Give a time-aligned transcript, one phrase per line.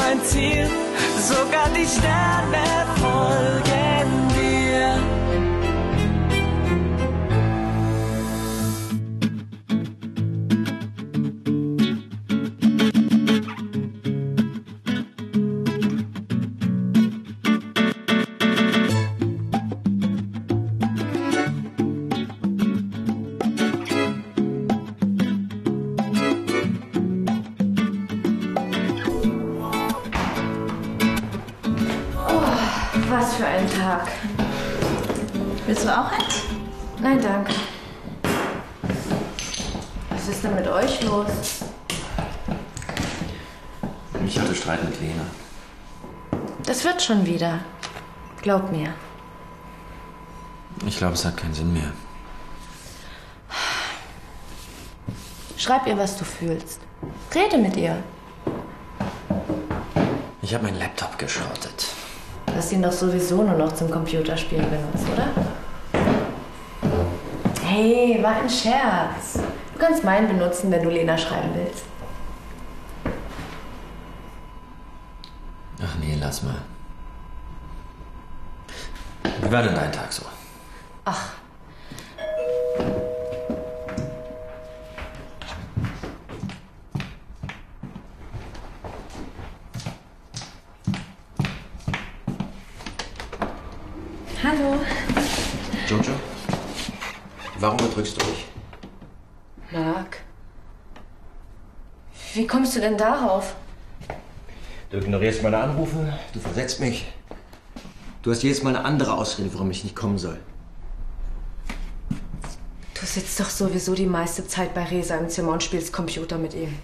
[0.00, 0.68] mein Ziel,
[1.18, 4.29] sogar die Sterne folgen.
[33.10, 34.06] Was für ein Tag.
[35.66, 36.44] Willst du auch eins?
[37.00, 37.52] Nein, danke.
[40.10, 41.64] Was ist denn mit euch los?
[44.24, 45.26] Ich hatte Streit mit Lena.
[46.64, 47.58] Das wird schon wieder.
[48.42, 48.94] Glaub mir.
[50.86, 51.90] Ich glaube, es hat keinen Sinn mehr.
[55.56, 56.78] Schreib ihr, was du fühlst.
[57.34, 58.00] Rede mit ihr.
[60.42, 61.86] Ich habe meinen Laptop geschrottet.
[62.50, 65.28] Du hast ihn doch sowieso nur noch zum Computerspielen benutzt, oder?
[67.64, 69.38] Hey, war ein Scherz.
[69.72, 71.84] Du kannst meinen benutzen, wenn du Lena schreiben willst.
[75.82, 76.56] Ach nee, lass mal.
[79.40, 80.24] Wie war denn dein Tag so?
[81.04, 81.39] Ach.
[94.42, 94.78] Hallo.
[95.86, 96.12] Jojo?
[97.58, 98.46] Warum bedrückst du mich?
[99.70, 100.16] Marc.
[102.32, 103.54] Wie kommst du denn darauf?
[104.88, 107.12] Du ignorierst meine Anrufe, du versetzt mich.
[108.22, 110.38] Du hast jedes Mal eine andere Ausrede, warum ich nicht kommen soll.
[112.98, 116.54] Du sitzt doch sowieso die meiste Zeit bei Resa im Zimmer und spielst Computer mit
[116.54, 116.78] ihm.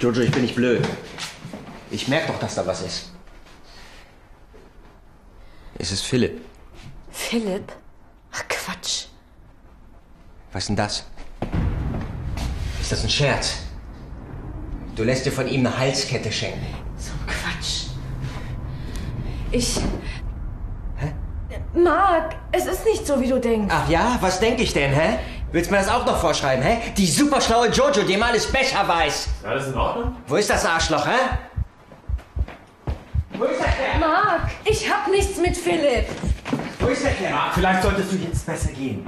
[0.00, 0.86] Jojo, ich bin nicht blöd.
[1.90, 3.15] Ich merke doch, dass da was ist.
[5.78, 6.40] Es ist Philipp.
[7.10, 7.72] Philipp?
[8.32, 9.06] Ach Quatsch.
[10.52, 11.04] Was ist denn das?
[12.80, 13.58] Ist das ein Scherz?
[14.94, 16.66] Du lässt dir von ihm eine Halskette schenken.
[16.96, 17.86] So ein Quatsch.
[19.50, 19.76] Ich.
[20.96, 21.12] Hä?
[21.74, 23.74] Marc, es ist nicht so, wie du denkst.
[23.76, 24.16] Ach ja?
[24.20, 25.18] Was denke ich denn, hä?
[25.52, 26.92] Willst du mir das auch noch vorschreiben, hä?
[26.96, 29.14] Die superschlaue Jojo, die immer alles besser weiß.
[29.14, 30.16] Ist alles in Ordnung?
[30.26, 31.38] Wo ist das Arschloch, hä?
[33.38, 34.00] Wo ist der Kerl?
[34.00, 36.06] Marc, ich hab nichts mit Philipp.
[36.78, 37.34] Wo ist der Kerl?
[37.52, 39.04] Vielleicht solltest du jetzt besser gehen.